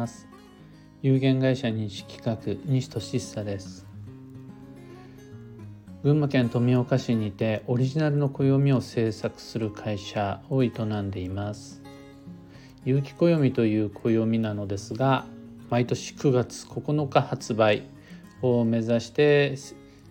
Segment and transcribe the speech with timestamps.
[0.00, 0.26] ます。
[1.02, 3.86] 有限会社西企画西俊久です。
[6.02, 10.70] 群馬県富岡市にてオリジナルの暦を制作する会社を営
[11.02, 11.82] んでいます。
[12.86, 15.26] 有機暦という暦なのですが
[15.68, 17.82] 毎年9月9日発売
[18.40, 19.58] を目指して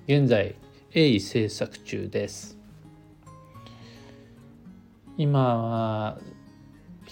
[0.08, 0.53] 現在
[0.91, 2.59] 鋭意制作中です。
[5.17, 6.20] 今は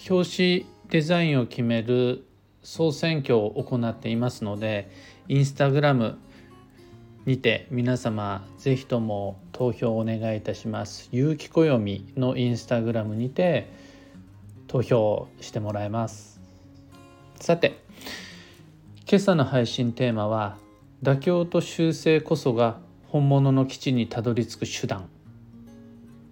[0.08, 2.27] 表紙デザインを決める
[2.70, 4.90] 総選挙を行っていますので
[5.26, 6.18] インスタグラム
[7.24, 11.08] にて皆様ぜひとも投票をお願いいたします。
[11.10, 13.72] 有機暦のインスタグラムにて
[14.66, 16.42] 投票してもらえます。
[17.40, 17.80] さて
[19.10, 20.58] 今朝の配信テーマは
[21.02, 25.08] 妥協と修正こそが本物の基地にたどり着く手段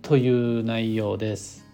[0.03, 1.66] という内容です。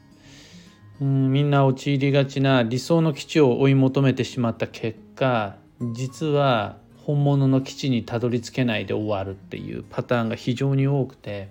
[1.02, 5.56] うんみんな陥りがちな理想の基地を追い求めてしまった結果
[5.92, 11.48] 実は本物の基地にたどり着けないで終わるっていうパターンが非常に多くて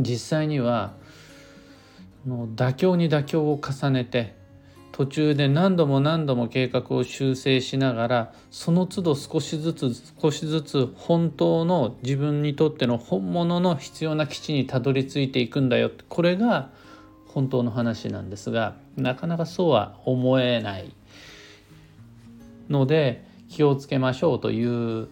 [0.00, 0.94] 実際には
[2.26, 4.34] の妥協に妥協を重ねて
[4.90, 16.70] 途中で何度も何度も計画を修正しながらその都度少しずつ少しずつ本当の自分にとっての本物の必要な基地にたどり着いていくんだよこれが
[17.32, 20.92] 本当の話なんですがなかなかそうは思えない
[22.68, 25.08] ので気をつけましょうという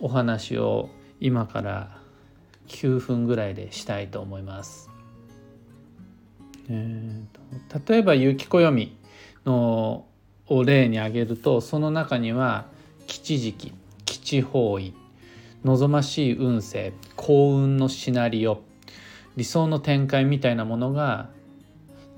[0.00, 1.98] お話を今から
[2.68, 4.88] 9分ぐらいでしたいと思います。
[6.68, 8.96] えーと、例えば雪暦
[9.44, 10.06] の
[10.46, 12.66] を例に挙げるとその中には
[13.06, 13.72] 吉時期
[14.04, 14.94] 吉方位
[15.64, 18.62] 望ましい運勢幸運のシナリオ
[19.36, 21.30] 理想の展開みたいなものが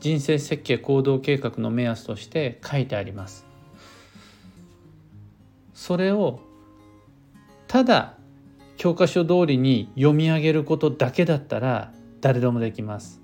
[0.01, 3.47] 人生設計行動計画の目安として書いてあります。
[5.75, 6.41] それを
[7.69, 8.19] ただ
[8.77, 13.22] 教科書通りに読み上げることだけだったら誰でもできます。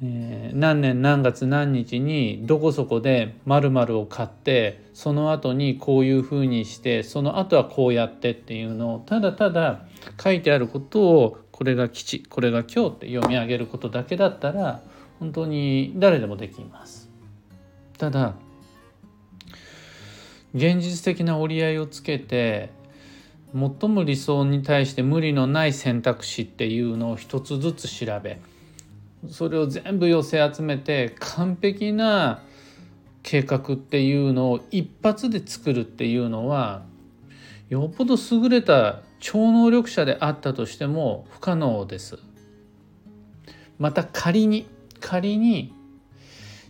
[0.00, 9.86] えー、何年何月何日にどこそこで〇〇を買ってその後にこういうふうにしてその後はこうやってっていうのをただただ
[10.22, 14.80] 書いてあることをこれが吉これが今日って読み上げることだけだったら
[15.18, 17.10] 本当に誰でもできます。
[17.98, 18.34] ただ
[20.54, 22.70] 現実的な折り合いをつけて
[23.52, 28.38] 最も理想に対して無理のない選択肢っていうのを一つずつ調べ
[29.26, 32.42] それを全部寄せ集めて完璧な
[33.22, 36.82] 計画っていうのを一発で作るっていうのは
[37.68, 42.18] よっぽど優れた超能力者であったとしても不可能です。
[43.78, 44.66] また仮に
[45.00, 45.72] 仮に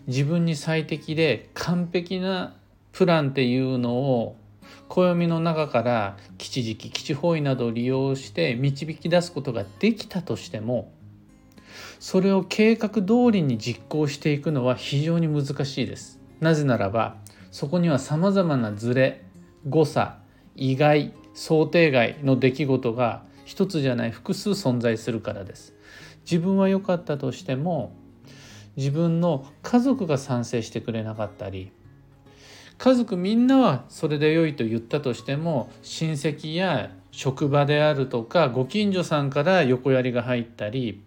[0.07, 2.55] 自分に最適で完璧な
[2.93, 4.37] プランっていうのを
[4.89, 10.91] 暦の中から吉時期吉方位などを利用して導き出すことができたとしても
[12.01, 16.21] それを計画通りに実行していくのは非常に難しいです。
[16.41, 17.17] なぜならば
[17.51, 19.25] そこにはさまざまなズレ
[19.69, 20.19] 誤差
[20.55, 25.75] 意外想定外の出来事が一つじゃない複数存在するからです。
[26.31, 27.97] 自分は良かったとしても
[28.77, 31.73] 自分の家族が賛成してくれなかったり
[32.77, 41.03] 家族みんなはそれで良いと言ったとしても親戚や職場であるとかご近所さんから横やりが入ったり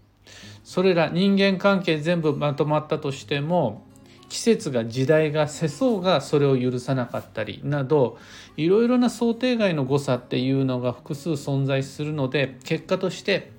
[0.71, 3.83] それら人間関係全部まとまったとしても
[4.29, 8.17] 季節が時代が世相がそれを許さなかったりなど
[8.55, 13.51] いろいろな想定外の誤差っていうのが複数存在するので結果として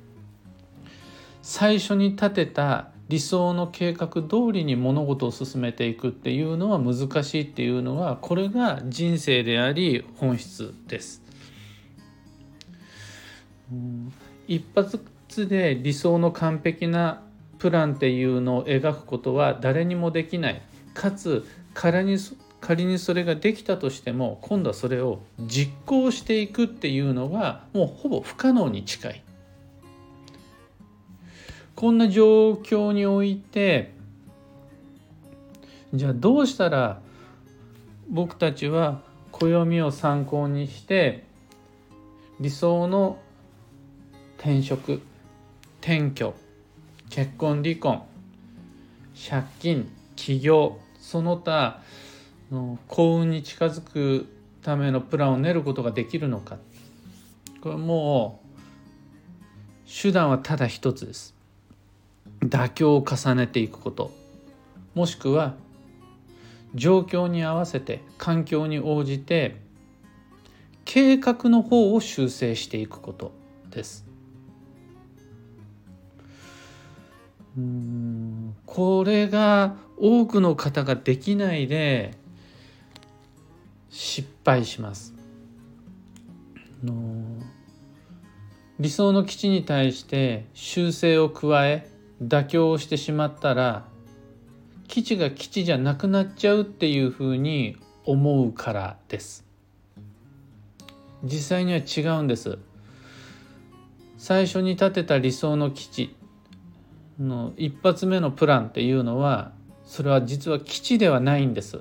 [1.43, 11.23] 最初に立てた理想の計画通りに物事を進めていくっていうのは難しいっていうのはこれが人生であり本質です。
[14.49, 14.99] 一発
[15.49, 17.23] で理想の完璧な
[17.59, 20.63] プランっていうのを描くことは誰にもできない。
[20.95, 22.19] かつ仮に
[22.61, 29.23] 仮にそれができたとしても今度はそれを実行していくっていうのがもうほぼ不可能に近い。
[31.75, 33.93] こんな状況において
[35.93, 37.01] じゃあどうしたら
[38.09, 39.03] 僕たちは
[39.33, 41.25] 暦を参考にして
[42.41, 43.19] 理想の
[44.39, 45.03] 転職
[45.83, 46.33] 転居
[47.11, 48.03] 結婚離婚
[49.17, 51.83] 借金起業その他
[52.53, 54.29] の幸運に近づく
[54.63, 56.59] ためのプランを練ることができるのか。
[57.61, 61.35] これもう手段はただ一つです。
[62.39, 64.13] 妥協を重ねていくこと。
[64.95, 65.57] もしくは
[66.77, 69.57] 状況に合わせて環境に応じて
[70.85, 73.33] 計画の方を修正していくこと
[73.69, 74.12] です。
[77.57, 82.15] うんこれが多くの方ができないで
[83.91, 85.15] 失敗します。
[86.83, 87.25] の
[88.81, 91.89] 理想の基地に対して修正を加え
[92.23, 93.85] 妥協をしてしまったら
[94.89, 99.45] 基地が基地じゃなくなっちゃうっていうふうに思うからです。
[101.23, 102.59] 実際には違うんです。
[104.19, 106.17] 最初に立てた理想の基地
[107.29, 109.53] の一発目のプランっていうのは
[109.85, 111.81] それは実は基地ではないんです。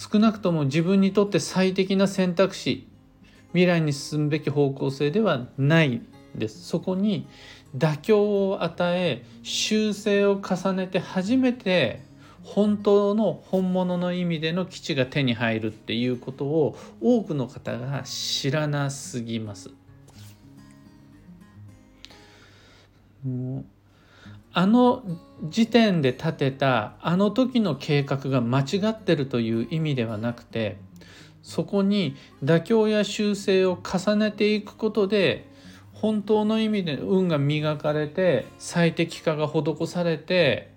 [0.00, 2.88] 少なくとも自分にとって最適な選択肢
[3.48, 7.28] 未来に進むべき方向性ではないんですそこに
[7.76, 12.00] 妥協を与え修正を重ねて初めて
[12.42, 19.70] 本当の本物の意味での基地が手に入るっていうことを多くの方が知らなすぎます。
[24.52, 25.02] あの
[25.48, 30.78] 時点で立てたあの時の計画が間違ってるという意味ではなくて
[31.42, 35.48] そこに妥協や修正を重ねていくことで
[35.92, 40.72] 本当の意味で運が磨かれて最適化が施されて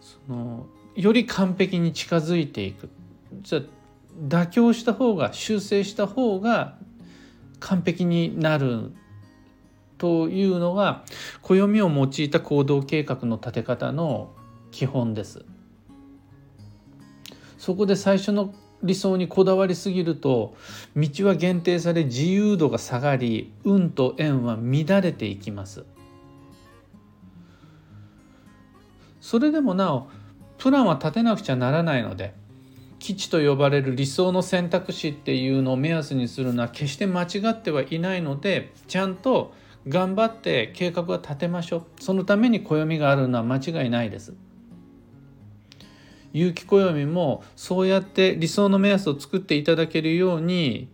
[0.00, 0.66] その
[0.96, 2.90] より完璧に近づいていく。
[3.42, 3.60] じゃ
[4.28, 6.76] 妥協した方が修正した方が
[7.60, 8.92] 完璧になる
[10.02, 11.04] というのが
[11.42, 14.32] 暦を用いた行動計画の立て方の
[14.72, 15.44] 基本です。
[17.56, 18.52] そこで最初の
[18.82, 20.56] 理想にこだわりすぎると
[20.96, 25.84] 道は限定され自由度が下がり運と縁は乱れていきます
[29.20, 30.08] それでもなお
[30.58, 32.34] プランは立てなくちゃならないので
[32.98, 39.54] 基地と呼ばれる理想の選択肢っていうのを目安にするのは決して間違ってはいないのでちゃんと
[39.88, 41.84] 頑張って計画は立てましょう。
[42.00, 44.34] そのために暦があるのは間違いないです。
[46.32, 50.88] 有機暦もそうやって理想の目安を作っていただけるように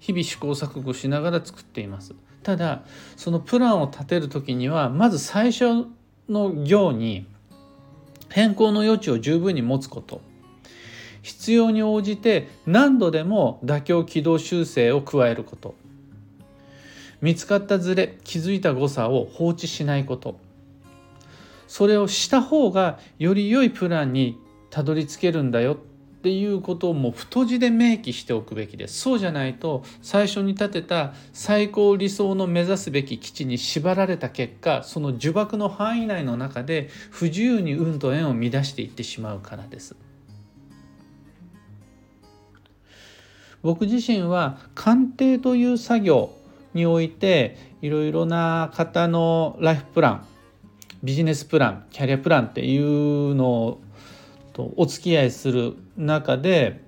[0.00, 2.14] 日々試行錯誤しながら作っています。
[2.42, 2.82] ただ
[3.16, 5.86] そのプランを立てる時にはまず最初
[6.28, 7.26] の行に
[8.28, 10.20] 変更の余地を十分に持つこと。
[11.22, 15.74] 必要に応じて何度でも妥協軌道修正を加えること。
[17.20, 20.38] 見つかったズレ気づいた誤差を放置しないこと。
[21.68, 24.38] それをした方がより良いプランに
[24.70, 25.78] たどり着けるんだよ。
[26.20, 29.00] っていうことをもう太字で明記しておくべきです。
[29.00, 39.96] そうじゃないと最初に立てた最高理想の目指すべき基地に縛られた結果その呪縛の範囲内の中で不自由に運と縁を乱していってしまうからです。
[43.62, 46.34] 僕自身は鑑定という作業
[46.74, 50.26] においていろいろな方のライフプラン
[51.02, 53.78] ビジネスプランキャリアプランっていうの
[54.52, 56.82] とお付き合いする中で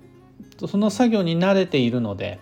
[0.67, 2.39] その作業に慣れているので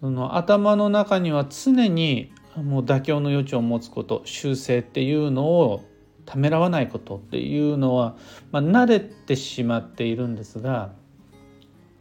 [0.00, 5.84] その頭の中には常にもう妥協の余地を持つこと修正っていうのを
[6.26, 8.16] ためらわないことっていうのは、
[8.50, 10.92] まあ、慣れてしまっているんですが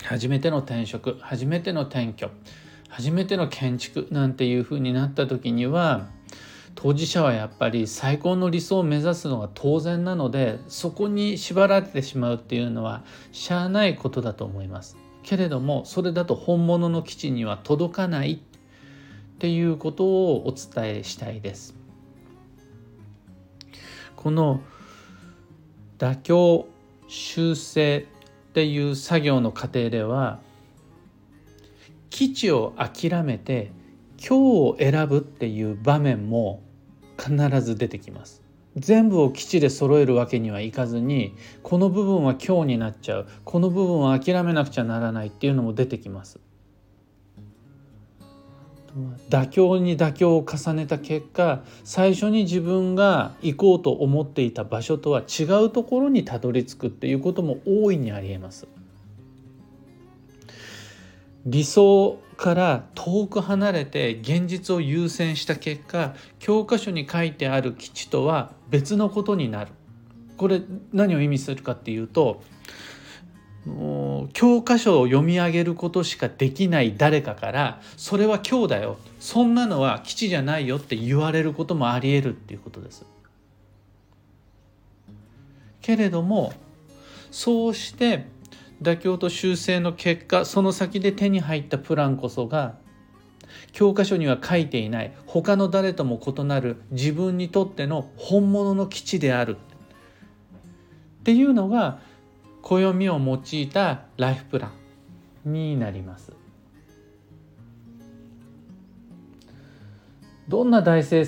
[0.04, 2.30] 初めての転職初めての転居
[2.88, 6.08] 初めての建築なんていうふうになった時には
[6.76, 14.96] 当事者はやっぱり最高の理想を目指すのが当然なのでそこに縛られてしまうっていうのはしゃあないことだと思います。
[15.24, 21.76] けれどもそれだと本物の基地には届かないっていうことをお伝えしたいです。
[24.16, 24.62] この
[25.98, 26.68] 妥協
[27.08, 28.06] 修正
[28.50, 30.40] っていう作業の過程では
[32.18, 33.72] 基地を諦めて
[34.18, 36.64] 今日を選ぶっていう場面も
[37.16, 38.42] 必ず出てきます。
[38.76, 43.28] 全部を基地で揃えるわけにはいかずにこの部分は今日になっちゃう。
[43.44, 46.40] この部分は諦めなくちゃならないっていうのも出てきます。
[49.30, 58.68] 妥協に妥協を重ねた結果最初に自分が行こうと思っていた場所とは違うところにたどり着くっていうことも大いにありえます。
[61.48, 69.72] 理想から遠く離れて現実を優先した結果教科書に書いてある基地とは別のことになる
[70.36, 70.62] これ
[70.92, 72.44] 何を意味するかっていうと
[74.34, 83.06] 教科書を読み上げることしかできない誰かからそれは今日だよそんなのは基地じゃないよって言われることもありえるっていうことです。
[85.82, 86.54] けれども
[87.32, 88.26] そうして
[88.82, 92.76] 妥協と修正の結果その先で手に入ったプランこそが
[93.72, 102.00] 教科書には書いていない他の誰とも異なる自分にとっての本物の基地であるっていうのが
[102.62, 104.72] 暦を用いたライフプラ
[105.46, 106.34] ンになります。
[110.48, 111.26] どんな大先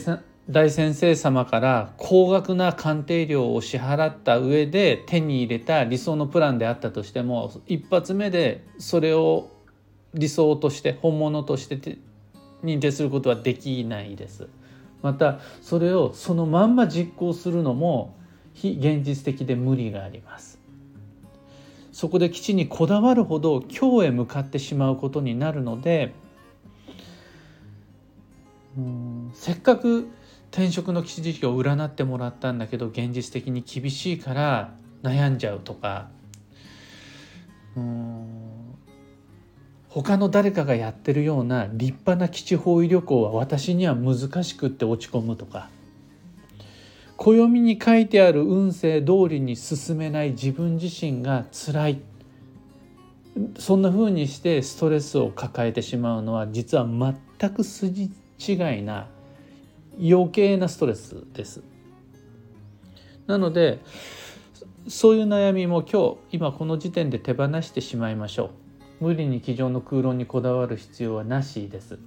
[0.49, 9.51] 大先生様から高額な鑑定料を支払った上で手に入れた理想のプランであったとしても一発目でそれを
[10.15, 11.99] 理想として本物として
[12.63, 14.47] 認定することはできないです。
[15.03, 18.17] またそれをそのまんま実行するのも
[18.53, 20.59] 非現実的で無理があります。
[21.91, 26.13] そこで基地にこだわるほど今日へ向かってしまうことになるので
[29.33, 30.07] せっかく
[30.51, 36.09] 転職の吉時期を占ってもらったんだけど現実的に厳しいから悩んじゃうとか。
[37.75, 38.25] うん。
[39.87, 45.69] 他の誰かがやってるような立派な基地方位旅行は私には難しくって落ち込むとか。
[47.17, 52.01] 暦に書いてある運勢通りに進めない自分自身が辛い。
[53.57, 59.07] そんな風にしてストレスを抱えてしまうのは実は全く筋違いな
[59.99, 61.61] 余計なストレスです。
[63.27, 63.79] なので
[64.87, 68.51] そういう悩みも今日今この時点で手放してしまいましょ
[68.99, 69.03] う。
[69.03, 71.99] 無理に机上の空論にこだわる必要はなしです。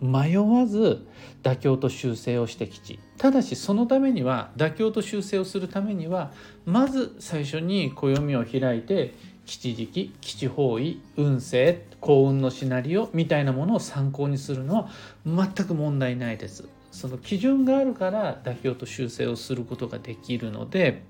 [0.00, 1.06] 迷わず
[1.42, 6.32] 妥協と修正をしてきちただしそのためには妥協と修正をするためには
[6.64, 9.14] まず最初に暦を開いて
[9.44, 14.88] 吉時期吉方位運勢幸運のシナリオみたいなものを参考にするのは
[15.26, 16.79] 全く問題ないです。
[16.90, 21.04] その基準があるから妥協と修正をすることができるので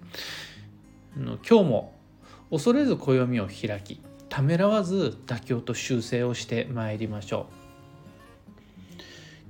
[1.17, 1.93] 今日も
[2.51, 7.61] 恐れず暦を開きためらわず妥協と修正をしてまいりましょう。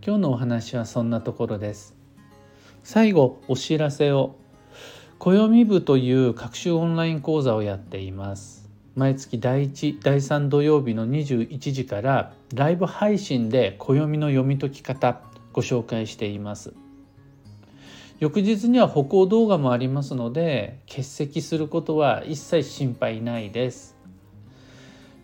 [0.04, 1.94] 今日のお話はそんなところです。
[2.82, 4.36] 最後お知らせを。
[5.18, 8.70] 暦部という各種オンライン講座をやっています。
[8.96, 15.20] 毎月第1第3土曜日の21時からライブ配信で暦の読み解き方
[15.52, 16.72] ご紹介しています。
[18.18, 23.96] 翌日には歩行動画もありますので欠席することは一切心配ないです。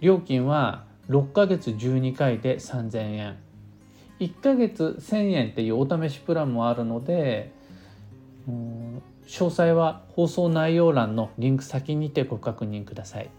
[0.00, 3.36] 料金は6ヶ月12回で3000円。
[4.18, 7.52] 1ヶ月1000円っていうお試しプランもあるので
[8.48, 13.30] 詳細は放送内容欄のリンク先にてご確認ください。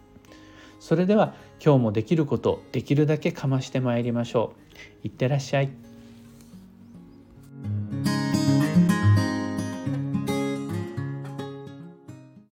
[0.80, 4.54] それでは今日もできることできるだけかましてまいりましょ
[5.04, 5.08] う。
[5.08, 5.87] いってらっしゃい。